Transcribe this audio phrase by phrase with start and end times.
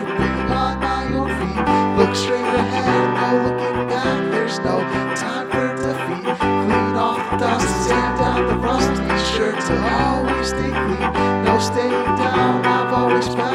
[0.00, 1.98] everything on your feet.
[1.98, 4.30] Look straight ahead, no looking back.
[4.30, 4.80] There's no
[5.16, 6.38] time for defeat.
[6.38, 8.90] Clean off the dust, sand down the rust.
[8.90, 9.74] Be sure to
[10.04, 10.70] always stay.
[11.44, 12.64] No staying down.
[12.64, 13.49] I've always found.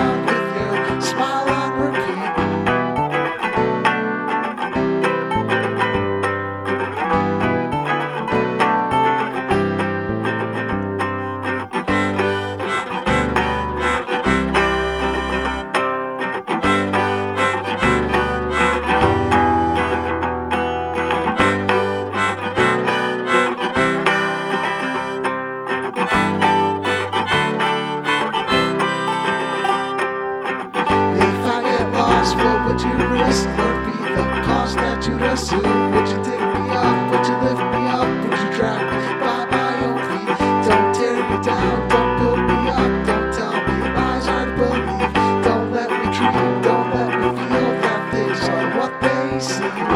[32.75, 35.91] Would you risk and be the cause that you assume?
[35.95, 37.09] Would you take me up?
[37.09, 38.03] Would you lift me up?
[38.19, 40.27] Would you drag me by my own feet?
[40.67, 45.15] Don't tear me down, don't build me up, don't tell me lies I believe.
[45.45, 49.95] Don't let me dream, don't let me feel that this is what they seem.